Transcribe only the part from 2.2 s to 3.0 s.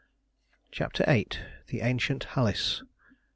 HALYS.